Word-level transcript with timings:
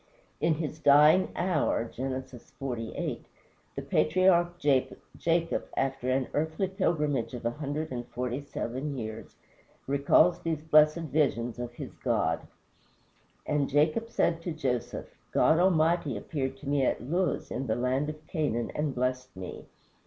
In 0.39 0.55
his 0.55 0.79
dying 0.79 1.31
hour 1.35 1.85
(Gen. 1.85 2.19
xlviii.) 2.25 3.23
the 3.75 3.83
patriarch 3.83 4.57
Jacob, 4.57 5.65
after 5.77 6.09
an 6.09 6.27
earthly 6.33 6.67
pilgrimage 6.67 7.35
of 7.35 7.45
a 7.45 7.51
hundred 7.51 7.91
and 7.91 8.07
forty 8.07 8.41
seven 8.43 8.97
years, 8.97 9.35
recalls 9.85 10.39
these 10.39 10.63
blessed 10.63 10.97
visions 11.11 11.59
of 11.59 11.73
his 11.73 11.93
God: 12.03 12.47
"And 13.45 13.69
Jacob 13.69 14.09
said 14.09 14.41
to 14.41 14.53
Joseph, 14.53 15.13
God 15.31 15.59
Almighty 15.59 16.17
appeared 16.17 16.57
to 16.57 16.67
me 16.67 16.83
at 16.83 17.03
Luz 17.03 17.51
in 17.51 17.67
the 17.67 17.75
land 17.75 18.09
of 18.09 18.25
Canaan 18.25 18.71
and 18.73 18.95
blessed 18.95 19.35
me." 19.37 19.67